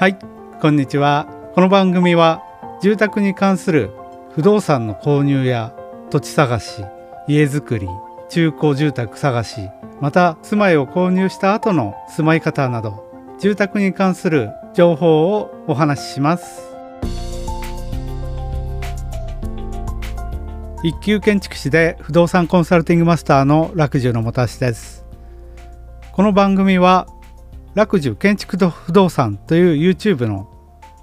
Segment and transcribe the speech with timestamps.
[0.00, 0.16] はい
[0.62, 1.28] こんにちは。
[1.54, 2.42] この番組は
[2.80, 3.90] 住宅に関する
[4.34, 5.74] 不動産の購入や
[6.08, 6.82] 土地探し
[7.28, 7.86] 家づくり
[8.30, 9.68] 中古住宅探し
[10.00, 16.62] また住まいを購入した後の住まい方など住宅に関する情報をお話しします。
[20.82, 25.04] 一級建築士で不動産コンサルティングマスターの楽寿のもたしです。
[26.10, 27.06] この番組は
[27.74, 30.48] 楽寿建築と不動産という YouTube の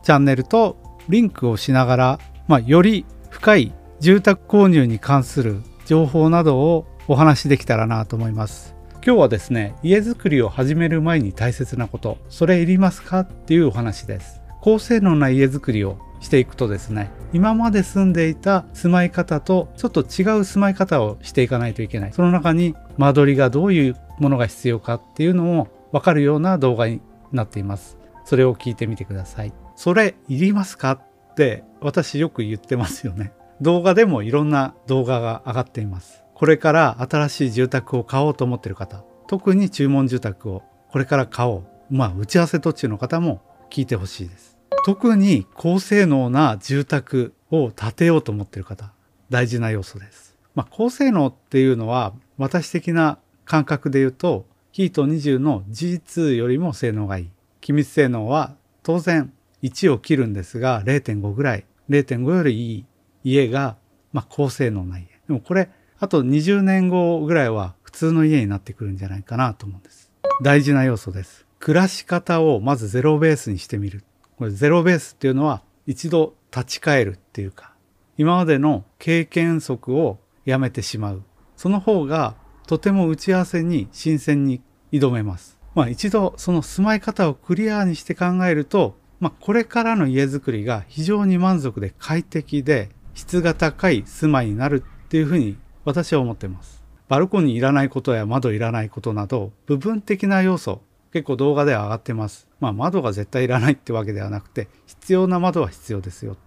[0.04, 0.78] チャンネルと
[1.08, 8.76] リンクをしながら、まあ、より深い住宅購入に関する情報などをお話しできたらなと思います。
[8.96, 14.42] 今日はですね家づくりを始める前に大切なことそれいりますかっていうお話です。
[14.60, 22.14] 高性能な家づくりをしていくとですね今まで住んでいた住まい方とちょっと違う住まい方をしていかないといけない。
[22.14, 27.02] その中に間取りがどういうものが必要かっていうのを分かるような動画に
[27.32, 27.98] なっています。
[28.26, 29.54] それを聞いてみてください。
[29.76, 33.34] それいりますかって私よく言ってますよね。
[33.62, 36.24] 動画でもいろんな動画が上がっています。
[36.34, 39.04] これから新しい住宅を買おうと思ってる方。
[39.28, 41.68] 特に注文住宅をこれから買おう。
[41.90, 44.58] まあ打ち合わせ途中の方も聞いてほしいです。
[44.86, 48.92] 特に高性能な住宅を建てようと思ってる方。
[49.30, 54.46] 大事な要素です、まあ、高性能っていうのは私的な感覚で言うと
[54.78, 57.30] ヒート20の G2 よりも性能がいい。
[57.62, 59.34] 機密性能は当然
[59.64, 61.66] 1を切るんですが0.5ぐらい。
[61.90, 62.86] 0.5よりいい
[63.24, 63.76] 家が、
[64.14, 65.08] まあ、高性能な家。
[65.28, 70.12] でもこれあと20年後ぐらいは普通の家になってくるんじゃないかなと思うんです。
[70.44, 71.48] 大事な要素です。
[71.58, 74.04] 暮らし方をまずゼロベースにしてみる。
[74.38, 77.74] これゼロベースっていうのは一度立ち返るっていうか
[78.16, 81.24] 今までの経験則をやめてしまう。
[81.56, 82.36] その方が
[82.68, 85.58] とても打ち合わせに新鮮に挑めます。
[85.74, 96.84] まあ、一度その住まい方をクリアにして考えると、まあ、これからの家づくりが非常に満足で快適で質が高い住まいになるっていうふうに私は思ってます。
[97.08, 100.82] バルコニーいらないことや窓いらないことなど部分的な要素
[101.14, 102.50] 結構動画では上がってます。
[102.60, 106.38] まあ窓が絶対いらないってわけではなくて必要な窓は必要ですよっ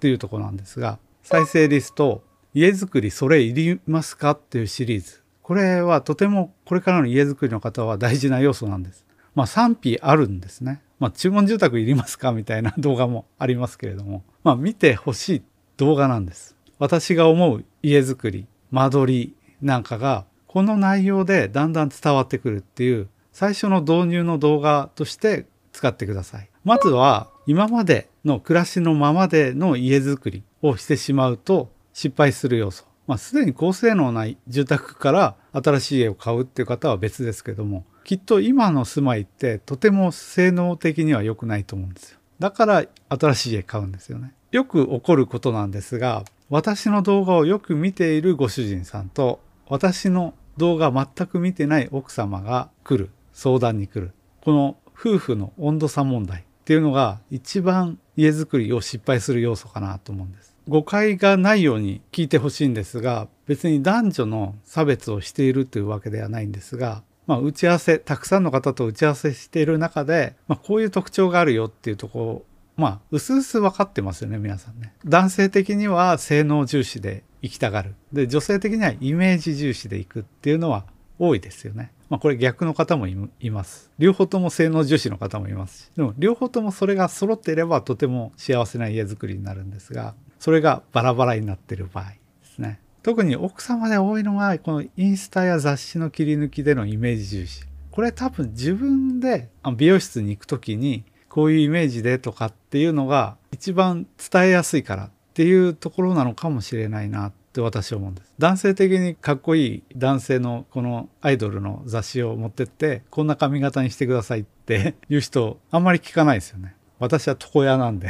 [0.00, 2.22] ていうとこなんですが再生リスト
[2.54, 5.19] 家づくりそれいりますかっていうシリーズ
[5.50, 9.04] これはとてもこれからの家づくりの方は大事な要素なんです。
[9.34, 10.80] まあ賛否あるんですね。
[11.00, 15.42] まあ注文住宅いりますかみたいな動画もありますけれども、まあ見てほしい
[15.76, 16.54] 動画なんです。
[16.78, 26.48] 私が思う家づくり、間取りなんかがこの内容でだんだん伝わってくるっていう最初の導入の動画として使ってください。
[26.62, 32.89] まずは今までの暮らしのままでの家づくりをしてしまうと失敗する要素。
[33.06, 42.18] まあ、すでに高性能な住宅から新しい家を買うっていう方は別ですけどもきっと今の住まいってとても性能的には良くないと思うんですよ。
[42.38, 44.32] だから新しい家買うんですよね。
[44.50, 54.12] よく起こることなんですが私の動画をよく見ているご主人さんと私の動画全く見てない奥様が来る相談に来る。
[54.42, 60.49] この夫婦の温度差問題っていうのが一番家づくりを失敗する要素かなと思うんです。
[60.70, 72.44] 誤解がないように聞いてほしいんですが別に男女の差別をしているというわけではないんですが、まあ、打ち合わせたくさんの方と打ち合わせしている中で、まあ、こういう特徴があるよっていうとこ
[72.76, 74.94] まあ薄々分かってますよね皆さんね。
[75.04, 80.84] 男性的には性能重視で行きたがるで女性的にはイメージ重視で行くっていうのは
[81.18, 81.90] 多いですよね。
[82.08, 83.90] まあ、これ逆の方もいます。
[83.98, 92.80] 両方とも性能重視の方もいますしでも両方ともそれが揃っていればとても幸せな家づくりになるんですがそれがバラバラになってる場合ですね。
[93.02, 97.64] 特に奥様で多いのがこのインスタや雑誌の切り抜きでのイメージ重視。
[97.90, 108.32] これ多分自分で美容室に行く時にこういうイメージでとかっていうのが一番伝えやすいからっていうところなのかもしれないなって私は思うんです。
[108.38, 116.74] 男性的にかっこいい男性のこのアイドルの雑誌を持ってってこんな髪型にしてくださいっていう人あんまり聞かないですよね。
[116.98, 118.08] 私は床屋なんで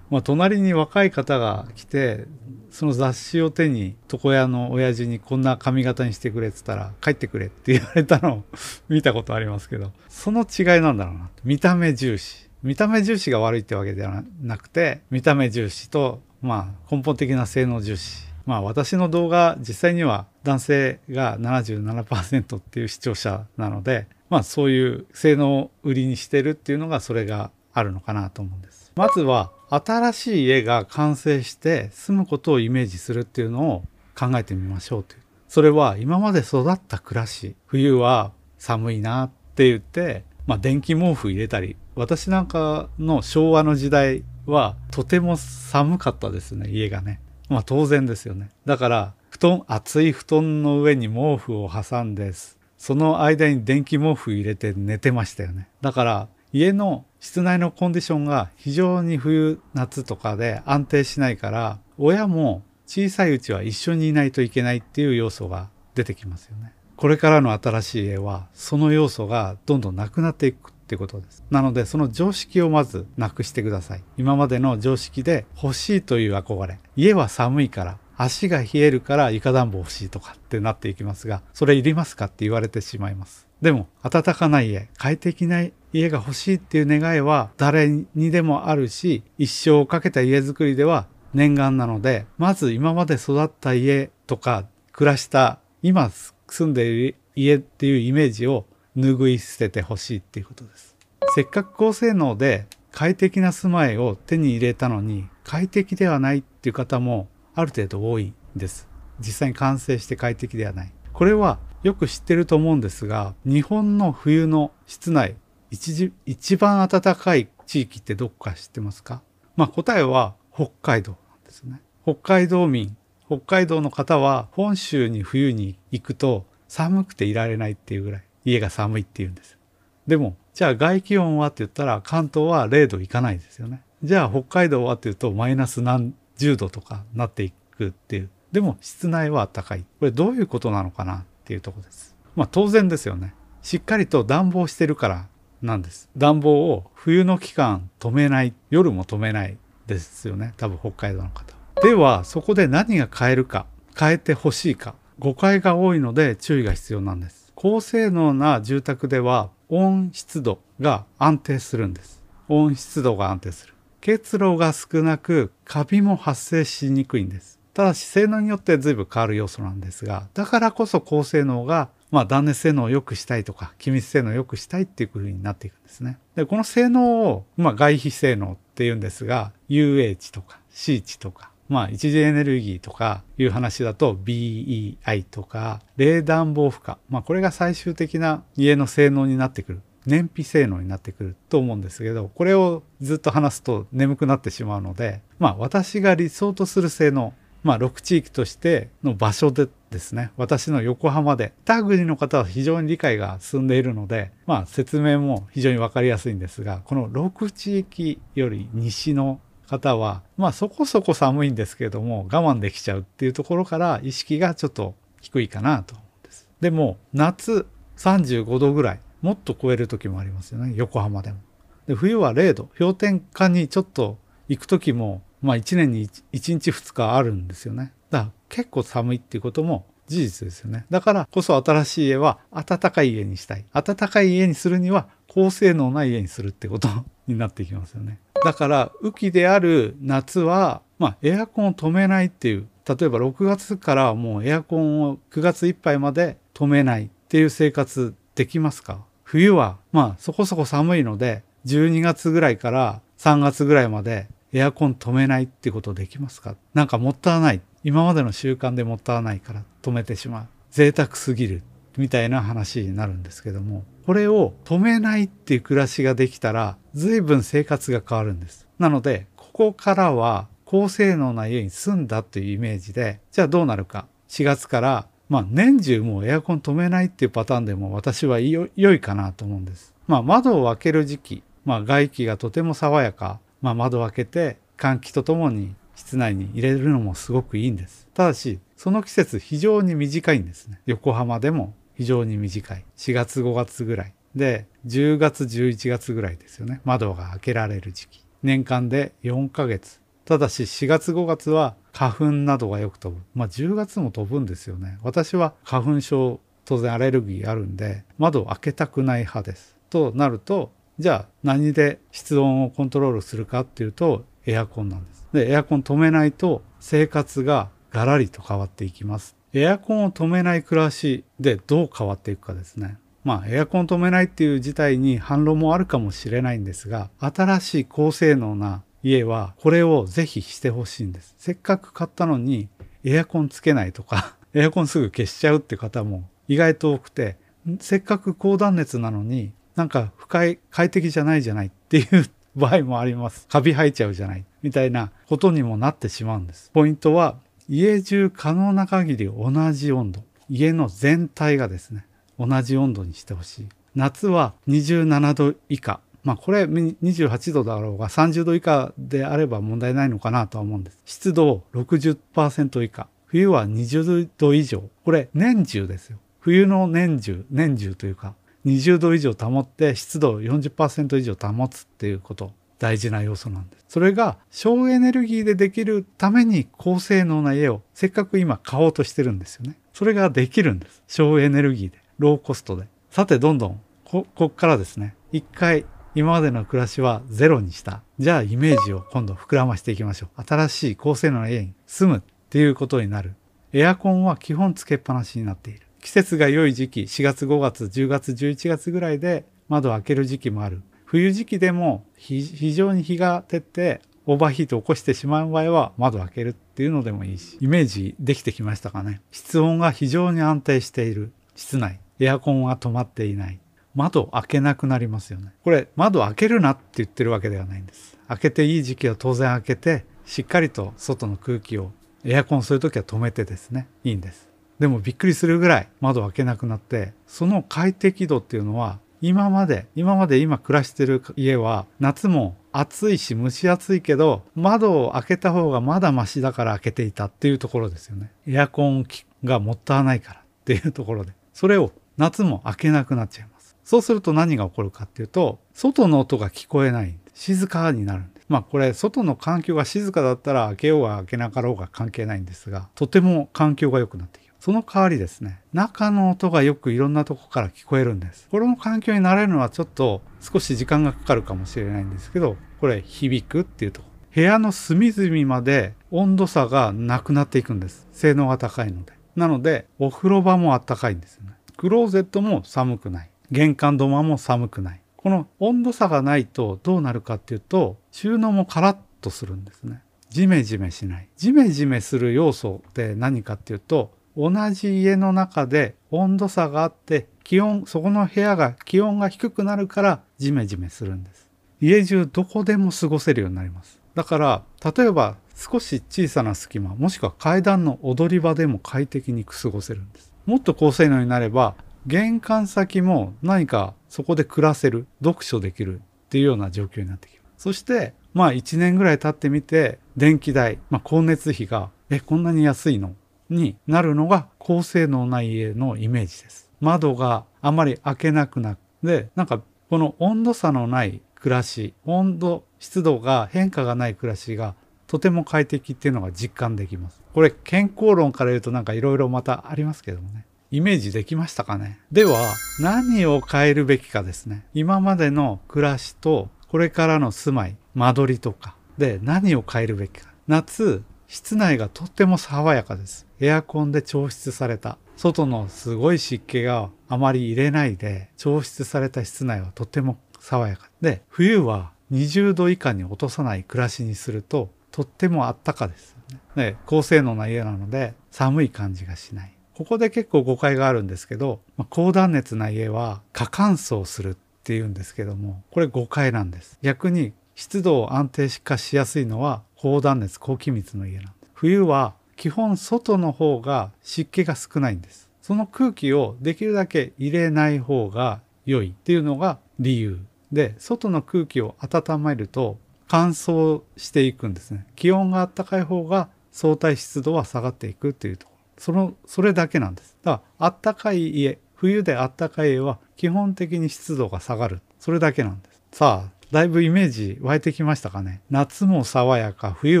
[0.14, 2.26] まあ、隣に若い方が来て
[2.70, 8.44] その雑誌を手に床屋の親父にこんな髪型にしてくれっつったら帰ってくれって言われたのを
[8.88, 12.48] 見たことありますけどその違いなんだろうな見た目重視。
[12.62, 18.28] 見た目重視が悪いってわけではなくて見た目重視とまあ根本的な性能重視。
[18.46, 28.92] まあ私の動画実際には男性が77%っていう視聴者なのでまあそういう性能を売りにしてるっていうのがそれがあるのかなと思うんです。
[28.94, 33.84] まずは新しい家が完成して住むことをイメージするっていうのを
[34.16, 35.22] 考えてみましょうという。
[35.48, 47.20] それは今まで育った暮らし冬は寒いなって言ってまあ電気毛布入れたり私なんかの昭和の時代はとても寒かったですね家がね。
[47.48, 48.50] まあ当然ですよね。
[48.64, 55.68] だから布団厚い布団の上に毛布を挟んですその間に電気毛布入れて寝てましたよね。
[55.80, 66.74] だから家の室内のコンディションが非常に冬夏とかで安定しないから親も小さいうちは一緒にいないといけないっていう要素が出てきますよね。
[66.96, 71.42] これからの新しい家はその要素がどんどんなくなっていくってことです。
[71.48, 74.04] なのでその常識をまずなくしてください。
[74.18, 76.78] 今までの常識で欲しいという憧れ。
[76.94, 83.48] 家は寒いから足が冷えるから床暖房欲しいとかってなっていきますが、それいりますかって言われてしまいます。
[83.62, 85.62] でも、暖かな家、快適な
[85.94, 96.10] 家が欲しいっていう願いは誰にでもあるし、一生をかけた家づくりでは念願なので、まず今まで育った家とか暮らした今
[96.48, 100.96] 住んでいる家っていうイメージを拭い捨ててほしいっていうことです。
[101.36, 108.88] せっかく高性能で快適な住まいを手に入れたのに快適ではないっていう方もある程度多いんです。
[109.20, 110.92] 実際に完成して快適ではない。
[111.12, 115.36] これはよく知ってると思うんですが、日本の冬の室内、
[115.74, 119.22] 一一番暖かい地域ってどこか知ってますか？
[119.56, 121.80] まあ答えは北海道なんですね。
[122.04, 129.58] 北海道民、北海道の方は本州に冬に行くと寒くていられないっていうぐらい家が寒いっていうんです。
[130.06, 133.82] でも、じゃあ外気温はって言ったら関東は0度いかないですよね。
[134.02, 138.30] じゃあ北海道はっていうとマイナス何10度とかなっていくっていう。
[138.52, 139.84] でも室内は暖かい。
[139.98, 142.14] これどういうことなのかなっていうとこです。
[142.36, 143.34] まあ当然ですよね。
[143.62, 145.26] しっかりと暖房してるから
[145.64, 146.08] なんです。
[146.16, 149.56] 暖房を冬の期間止めない、夜も止めない
[149.86, 150.54] ですよね。
[150.56, 151.54] 多分北海道の方。
[151.82, 153.66] ではそこで何が変えるか、
[153.98, 157.52] 変えてほしいか、誤解が多いので注意が必要なんです。
[157.54, 162.22] 高性能な住宅では温湿度が安定するんです。
[162.48, 163.74] 温湿度が安定する。
[164.00, 167.58] 結露が少なくカビも発生しにくいんです。
[167.72, 176.20] ただし性能によって随分変わる要素なんですが、だからこそ高性能がまあ断熱性能を良くしたいとか、気密性能を良くしたいっていう風になっていくんですね。
[176.36, 186.94] で、この性能を、まあ外皮性能っていうんですが、UA 値とか C 値とか、まあ一次エネルギーとかいう話だと BEI とか、冷暖房負荷。
[187.08, 189.80] まあこれが最終的な家の性能になってくる。
[190.06, 197.32] 燃費性能になってくると思うんですけどこれをずっと話すと眠くなってしまうのでまあ私が理想とする性能
[197.64, 216.48] まあ6地域としての場所でですね私の横浜で他国の方は非常に理解が進んでいるのでまあ説明も非常に分かりやすいんですがこの6地域より西の方はまあそこそこ寒いんですけれども我慢できちゃうっていうところから意識がちょっと低いかなと思うんです。
[216.60, 217.66] でも夏
[217.96, 221.38] 35度ぐらいもっと超える時もありますよね横浜でも。
[221.86, 224.18] で冬は0度氷点下にちょっと
[224.48, 227.92] 行く時もまあ1年に 1, 日2日あるんですよね。
[228.10, 230.86] だから結構寒いっていうことも事実ですよね。
[230.90, 233.64] だからこそ新しい家は暖かい家にしたい。
[233.72, 236.88] 暖かい家にするには高性能な家にするってこと
[237.28, 238.18] になってきますよね。
[238.42, 249.04] だから雨季である夏は、まあ、エアコンを止めないっていう例えば6月からもうエアコンを9月いっぱいまで止めないっていう生活できますか？
[249.24, 256.56] 冬はまあそこそこ寒いので12月ぐらいから3月ぐらいまでエアコン止めないってことできますか？
[256.72, 257.60] なんかもったいない。
[257.82, 260.46] 今までの習慣でもったいないから止めてしまう。
[260.70, 261.62] 贅沢すぎる。
[261.96, 268.66] みたいな話になるんですけども、これを止めないっていう暮らしができたら、随分生活が変わるんです。
[268.78, 274.06] なので、ここからは高性能な家に住んだというイメージで、じゃあどうなるか。
[274.28, 279.94] 4月からまあ年中もうエアコン止めないっていうパターンでも私は良いかなと思うんです。
[280.08, 288.06] まあ窓を開ける時期、まあ外気がとても爽やか、まあ窓を開けて換気とともに室内に入れるのもすごくいいんです。
[288.12, 290.82] ただし、その季節非常に短いんですね。
[290.84, 292.84] 横浜でも非常に短い。
[292.98, 294.12] 4月5月ぐらい。
[294.34, 296.82] で、10月11月ぐらいですよね。
[296.84, 298.26] 窓が開けられる時期。
[298.42, 300.02] 年間で4ヶ月。
[300.26, 303.22] ただし4月5月は花粉などがよく飛ぶ。
[303.34, 304.98] まあ10月も飛ぶんですよね。
[305.02, 309.74] 私は花粉症当然アレルギーあるんで窓を開けたくない派です。
[309.88, 315.28] となるとじゃあ何で室温をコントロールするかっていうとエアコンなんです。
[315.32, 319.36] でエアコン止めないと生活がガラリと変わっていきます。
[319.52, 322.98] エアコンを止めない暮らしでどう変わっていくかですね。
[323.24, 331.34] まあエアコン止めないっていう事態に反論もあるかもしれないんですが新しい高性能な家はこれをぜひしてほしいんです。
[331.38, 332.68] せっかく買ったのに
[333.02, 337.36] エアコンつけないとか エアコンすぐ消しちゃうって方も意外と多くて
[337.80, 347.36] せっかく高断熱なのになんか不快快適じゃないじゃないっていう場合もあります カビ生えちゃうじゃないみたいなことにもなってしまうんですポイントは
[347.68, 352.06] 家中可能な限り同じ温度家の全体がですね
[352.38, 360.98] 同じ温度にしてほしい夏は27度以下まあこれ28度だろうが30度以下であれば問題ないのかなとは思うんです。
[361.04, 363.08] 湿度60%以下。
[363.26, 364.82] 冬は20度以上。
[365.04, 366.18] これ年中ですよ。
[366.40, 368.34] 冬の年中、年中というか
[368.66, 372.52] 20度以上保って湿度40%以上保つっていうこと。
[372.78, 373.84] 大事な要素なんです。
[373.88, 379.78] それが省エネルギーでできるために高性能な家をせっかく今買おうとしてるんですよね。
[379.92, 381.02] それができるんです。
[381.06, 382.88] 省エネルギーで、ローコストで。
[383.10, 388.02] さてどんどんこ、こっからですね、一回今までの暮らしはゼロにした。
[388.18, 390.44] じゃあイメージを今度膨らましていきましょう。
[390.44, 393.34] 新しい高性能な家に住むっていうことになる。
[393.72, 395.80] エアコンは基本つけっぱなしになっている。
[396.04, 400.82] 季節が良い時期、4月、5月、10月、11月ぐらいで窓を開ける時期もある。
[401.06, 409.22] 冬時期でも非常に日が照ってオーバーヒートを起こしてしまう場合は窓を開けるっていうのでもいいし、イメージできてきましたかね。
[409.30, 412.00] 室温が非常に安定している室内。
[412.20, 413.58] エアコンは止まっていない。
[413.94, 415.54] 窓開けなくなりますよね。
[415.64, 418.18] これ窓開けるなって言ってるわけではないんです。
[418.28, 421.92] 開けていい時期は当然開けてしっかりと外の空気を
[422.24, 424.52] エアコンする時は止めてですねいいんです。
[424.84, 438.30] でもびっくりするぐらい窓開けなくなってその快適度っていうのは今まで今まで今暮らしてる家は夏も暑いし蒸し暑いけど窓を開けた方がまだマシだから開けていたっていうところですよね。
[438.46, 439.06] エアコン
[439.42, 443.74] がもったいないからっていうところでそれを夏も開けなくなっちゃいます。
[443.84, 447.18] そうすると何が起こるかっていうと、外の音が聞こえない。
[447.32, 448.46] 静かになるんです。
[448.48, 454.43] まあこれ、外の環境が静かだったら開けようが開けなかろうが関係ないんですが、とても環境が良くなってきる。
[454.64, 458.48] その代わりですね、中の音がよくいろんなとこから聞こえるんです。
[458.50, 464.08] これの環境に慣れるのはちょっと少し時間がかかるかもしれないんですけど、これ響くっていうとこ。
[464.34, 468.08] 部屋の隅々まで温度差がなくなっていくんです。
[468.12, 469.12] 性能が高いので。
[469.36, 471.50] なので、お風呂場もあったかいんですよね。
[471.76, 473.30] クローゼットも寒くない。
[473.50, 475.02] 玄関土間も寒くない。
[475.16, 480.00] この温度差がないとどうなるかっていうと収納もカラッとするんですね。
[480.30, 481.28] ジメジメしない。
[481.36, 491.48] ジメジメする要素って何かっていうと同じ家の中で温度差があって気温そこの部屋が気温が低くなるからジメジメするんです。
[491.80, 494.00] 家中どこでも過ごせるようになります。
[494.14, 494.62] だから
[494.96, 500.32] 例えば少し小さな隙間もしくは階段の踊り場でも快適に過ごせるんです。
[500.46, 501.74] もっと高性能になれば
[502.06, 513.14] 玄関先も何かそこで暮らせる読書できるっていうような状況になってきますそしてまあ1年ぐらい経ってみて電気代、まあ、光熱費がえこんなに安いの？
[513.54, 516.70] になるのが高性能な家のイメージです。
[516.80, 524.74] 窓があまり開けなくなでなんかこの温度差のない暮らし温度湿度が変化がない暮らしが
[525.06, 527.22] とても快適っていうのが実感できます。
[527.32, 530.46] これ健康論から言うとなんかいろいろまたありますけどもね。
[530.70, 532.00] イメージできましたかね？
[532.10, 532.40] では
[532.80, 534.66] 何を変えるべきかですね。
[534.74, 538.74] 今までの暮らしとこれからの住まい間取りとか。
[538.98, 540.30] で何を変えるべきか。
[540.48, 543.23] 夏室内がとっても爽やかです。
[543.40, 566.78] エアコンで調湿された外のすごい湿気があまり入れないで調湿された室内はとても爽やかで冬は20度以下に落とさない暮らしにするととってもあったかですねで高性能な家なので寒い感じがしないここで結構誤解があるんですけど、まあ、高断熱な家は過乾燥するっていうんですけども、これ誤解なんです。
[566.80, 571.50] 逆に湿度を安定化しやすいのは高断熱、高気密の家なんです。
[571.54, 575.30] 冬は基本外の方が湿気が少ないんです。
[575.42, 580.18] その空気をできるだけ入れない方が良いっていうのが理由
[580.52, 584.86] で、外の空気を温めると乾燥していくんですね。
[584.96, 588.60] 気温が暖かい方が相対湿度は下がっていくっていうところ。
[588.78, 590.16] そのそれだけなんです。
[590.22, 595.82] だからあったかい家冬であったかい家は基本的に湿度が下がるそれだけなんです。
[595.92, 600.00] さあだいぶイメージ湧いてきましたかね夏も爽やか冬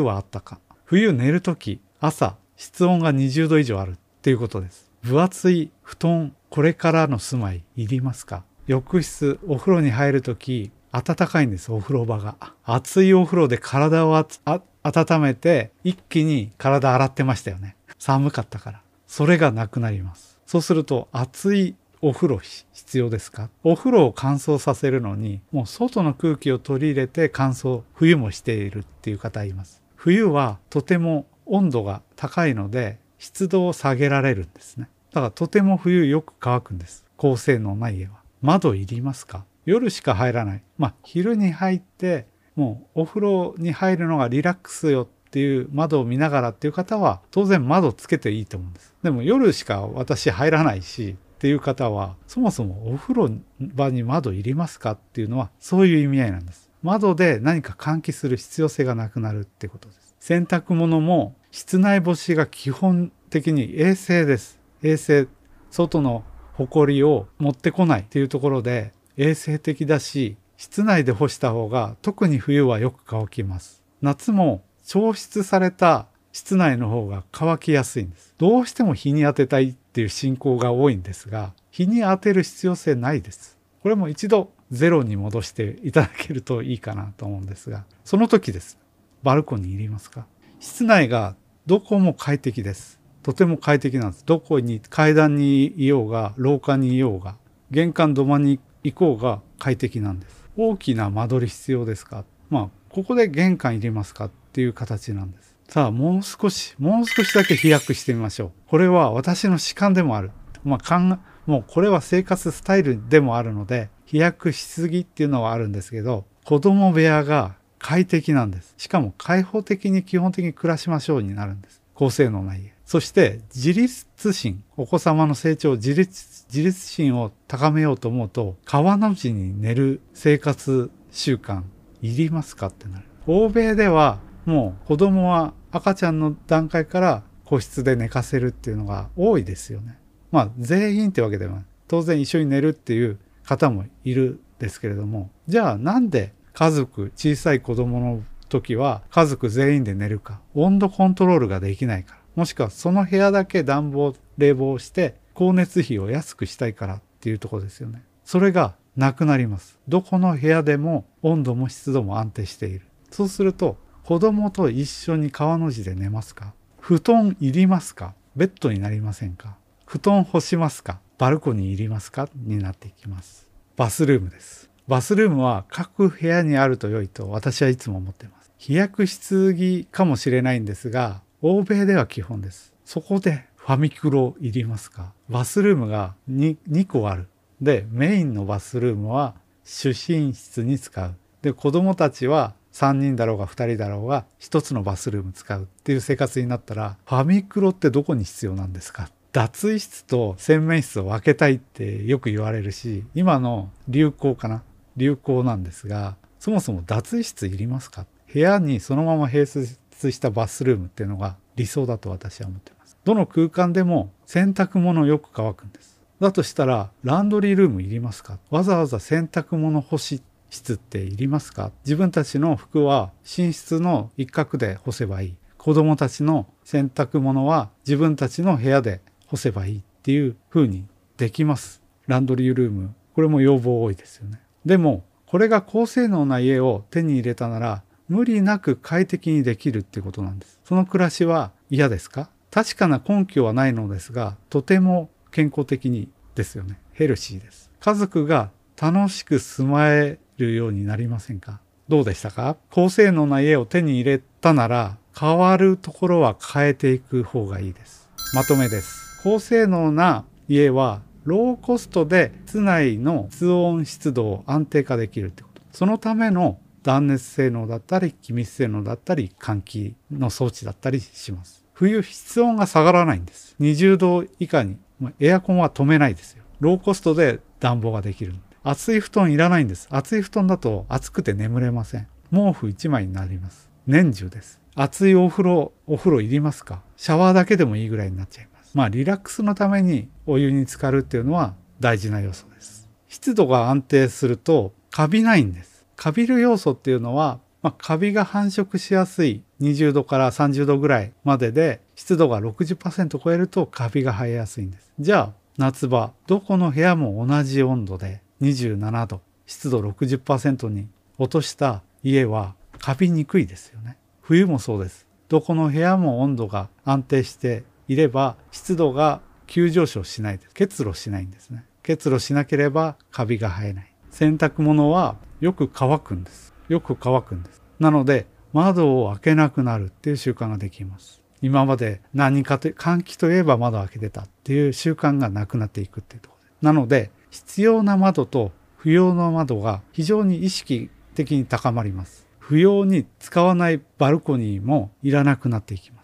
[0.00, 8.44] はあったか冬寝る時朝室温が20度以上あるっていうことです分厚い布団これからの住まいいりますか？
[8.66, 18.80] 浴室お風呂に入る時暖かいんですお風呂場が熱いお風呂で体を温めて一気に体洗ってましたよね寒かったから。
[19.06, 20.38] それがなくなります。
[20.44, 23.48] そうすると暑いお風呂必要ですか？
[23.62, 29.82] お風呂を乾燥させるのにもう外の空気を取り入れて乾燥冬もしているっていう方います。
[29.96, 34.88] 冬はとても温度が高いので湿度を下げられるんですね。
[35.12, 37.04] だからとても冬よく乾くんです。
[37.16, 38.12] 高性能な家は。
[38.42, 39.44] 窓いりますか？
[39.64, 40.62] 夜しか入らない。
[40.76, 48.94] まあ昼に入ってもうお風呂に入るのがリラックスよっていう窓を見ながらっていう方は当然窓つけていいと思うんです。
[49.02, 54.92] でも夜しか私入らないしっていう方はそもそもお風呂場に窓いりますか？
[54.92, 56.70] っていうのはそういう意味合いなんです。
[56.82, 60.03] 窓で何か換気する必要性がなくなるってことです。
[60.26, 64.58] 洗濯物も室内干しが基本的に衛生です。
[64.82, 65.28] 衛生。
[65.70, 73.82] 外の埃を持ってこないっていうところで衛生的だし、室内で干した方が特に冬はよく乾きます。
[74.00, 78.34] 夏も調湿された室内の方が乾きやすいんです。
[78.38, 83.58] どうしても日に当てたいっていう進行が多いんですが、日に当てる必要性ないです。
[83.82, 88.78] これも一度ゼロに戻していただけるといいかなと思うんですが、その時です。
[89.24, 90.26] バルコニーいりますか？
[90.60, 93.00] 室内がどこも快適です。
[93.22, 94.26] とても快適なんです。
[94.26, 97.36] どこに階段にいようが、廊下にいようが、
[97.70, 100.44] 玄関土間に行こうが快適なんです。
[100.58, 102.26] 大きな間取り必要ですか？
[102.50, 105.56] まあ、ここで玄関入れますかっていう形なんです。
[105.70, 108.50] さあ、もう少し、もう少しだけ飛躍してみましょう。
[108.68, 110.32] これは私の主観でもある。
[110.64, 118.72] まあ、もうこれは生活スタイルでもあるので、飛躍しすぎっていうのはあるんですけど、子供部屋が快適なんです。
[118.78, 121.82] しかも開放的に基本的に暮らしましょうになるんです。
[121.92, 122.72] 高性能な家。
[122.86, 131.62] そして自立心、お子様の成長、自立、自立心を高めようと思うと、川の字に寝る生活習慣
[132.00, 133.04] いりますかってなる。
[133.26, 139.98] 欧米ではもう子供は赤ちゃんの段階から個室で寝かせるっていうのが多いですよね。
[140.32, 141.64] まあ全員ってわけではない。
[141.86, 158.04] 当然一緒に寝るっていう方もいるですけれども、じゃあなんで家族、小さい子供の時は家族全員で寝るか、温度コントロールができないから、もしくはその部屋だけ暖房、冷房して光熱費を安くしたいからっていうとこですよね。
[158.24, 159.80] それがなくなります。
[159.88, 162.86] どこの部屋でも温度も湿度も安定している。
[163.10, 166.54] そうすると子供と一緒に川の字で寝ますか？
[166.78, 168.14] 布団いりますか？
[168.36, 169.56] ベッドになりませんか？
[169.86, 171.00] 布団干しますか？
[171.18, 172.28] バルコニーいりますか？
[172.36, 173.50] になっていきます。
[173.76, 174.70] バスルームです。
[174.86, 178.52] バスルームは各部屋にあると良いと私はいつも思っています。
[178.58, 182.74] 飛躍しすぎかもしれないんですが、欧米では基本です。
[182.84, 185.12] そこでファミクロいりますか？
[185.30, 187.28] バスルームが 2, 2個ある。
[187.62, 191.14] で、メインのバスルームは主寝室に使う。
[191.40, 199.08] で、子供たちは3人だろうが2人だろうが1つのバスルーム使うっていう生活になったらファミクロってどこに必要なんですか？
[199.32, 204.62] 脱衣室と洗面室を分けたいってよく言われるし今の流行かな？
[204.96, 208.06] 流行なんですがそもそも脱衣室いりますか？
[208.32, 218.38] 部屋にそのまま併設したバスルームっていうのが理想だと私は思ってますどの空間でも洗濯物よく乾くんですだとしたらランドリールームいりますか？
[218.50, 221.72] わざわざ洗濯物干し室っていりますか？
[221.84, 225.36] 自分たちの服は寝室の一角で干せばいい。
[225.58, 231.82] 子供たちの洗濯物は自分たちの部屋で干せばいいっていう風にできます。
[232.06, 232.94] ランドリールーム。
[233.14, 234.40] これも要望多いですよね。
[234.64, 240.60] でも、これが高性能な家を手に入れたなら、無理なく快適にできるってことなんです。
[240.64, 242.28] その暮らしは嫌ですか？
[242.50, 246.78] 確かな根拠はないのですが、とても健康的にですよね。
[246.92, 247.70] ヘルシーです。
[247.80, 248.50] 家族が
[248.80, 251.60] 楽しく住まえるようになりませんか？
[251.88, 252.56] どうでしたか？
[252.70, 258.08] 高性能な家を手に入れたなら変わるところは変えていく方がいいです。
[258.34, 259.20] まとめです。
[259.22, 265.62] 高性能な家はローコストで室内の室温湿度を安定化できるってこと。
[265.72, 271.64] そのための断熱性能だったり気密性能だったり換気の装置だったりします。
[271.72, 273.56] 冬室温が下がらないんです。
[273.58, 274.76] 20度以下に
[275.18, 276.44] エアコンは止めないですよ。
[276.60, 278.34] ローコストで暖房ができる。
[278.62, 279.88] 厚い布団いらないんです。
[279.90, 282.06] 厚い布団だと暑くて眠れません。
[282.30, 283.70] 毛布1枚になります。
[283.86, 284.60] 年中です。
[284.74, 286.82] 熱いお風呂、お風呂いりますか？
[286.96, 288.53] シャワーだけでもいいぐらいになっちゃいます。
[288.74, 292.88] まあリラックスのためにお湯に浸かるっていうのは大事な要素です。
[293.08, 295.86] 湿度が安定するとカビないんです。
[295.96, 304.92] カビる要素っていうのは、まあ、カビが繁殖しやすい20度から30度ぐらいまでで湿度が60%超えるとカビが生えやすいんです。
[304.98, 320.54] じゃあ夏場どこの部屋も同じ温度で27度湿度60%に落とした家はカビにくいですよね冬もそうですどこの部屋も温度が安定していれば湿度が急上昇しないです。
[320.54, 321.64] 結露しないんですね。
[321.82, 323.92] 結露しなければカビが生えない。
[324.10, 326.54] 洗濯物はよく乾くんです。
[326.68, 327.62] よく乾くんです。
[327.78, 331.20] なので窓を開けなくなるっていう習慣ができます。
[331.42, 336.64] 今まで何かと換気といえば窓を開けてたっていう習慣がなくなっていくっていうところです。
[336.64, 342.26] なので必要な窓と不要な窓が非常に意識的に高まります。
[342.38, 346.03] 不要に使わないバルコニーもいらなくなっていきま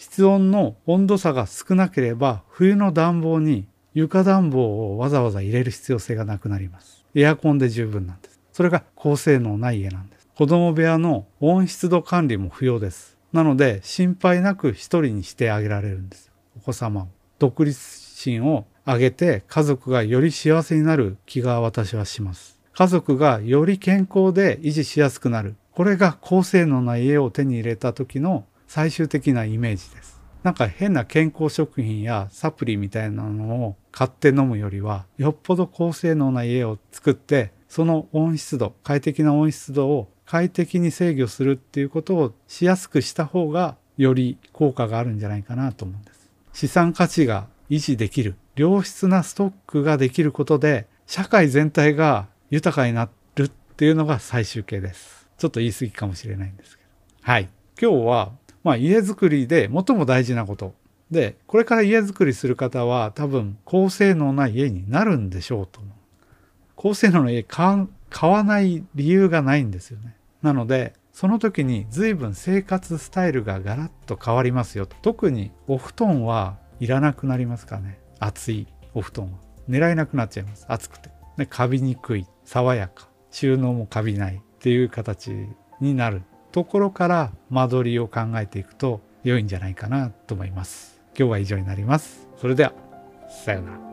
[0.00, 7.04] 室温の温度差が少なければ冬の暖房に床暖房をわざわざ入れる必要性がなくなります。
[7.14, 8.40] エアコンで十分なんです。
[8.50, 10.26] それが高性能な家なんです。
[10.34, 13.18] 子供部屋の温湿度管理も不要です。
[13.34, 16.32] なので心配なく一人にしてあげられるんです。
[16.56, 17.08] お子様を。
[17.38, 22.58] 独立心を上げて家族がより幸せになる気が私はします。
[22.72, 25.56] 家族がより健康で維持しやすくなる。
[25.72, 46.30] これが高性能な家を手に入れた時の最終的なイメージですなんか変な健康食品やサプリみたいなのを買って飲むよりはよっぽど高性能な家を作ってその温湿度快適な温湿度を快適に制御するっていうことをしやすくした方がより効果があるんじゃないかなと思うんです。
[46.52, 55.28] 資産価値が維持できる良質なストックができることで社会全体が豊かになるっていうのが最終形です。
[55.38, 56.90] ちょっと言い過ぎかもしれないんですけど。
[57.22, 57.48] はい。
[57.82, 60.74] 今日は、まあ、家づくりで最も大事なこと。
[61.10, 65.80] で、これから家づくりする方は多分高性能な家になるんでしょうと。
[66.76, 67.86] 高性能な家買
[68.22, 70.14] わない理由がないんですよね。
[70.42, 74.96] なので、その時に随分生活スタイルがガラッと変わりますよと。
[75.02, 77.98] 特にお布団はいらなくなりますかね。
[78.20, 79.38] 暑いお布団は。
[79.68, 80.64] 狙えなくなっちゃいます。
[80.68, 81.10] 暑くて。
[81.36, 85.30] で、カビにくい、爽やか、収納もカビないっていう形
[85.80, 91.00] になるところから間取りを考えていくと良いんじゃないかなと思います。
[91.18, 92.28] 今日は以上になります。
[92.40, 92.72] それでは、
[93.44, 93.89] さようなら。